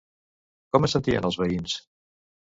[0.75, 1.75] Com es sentien els veïns?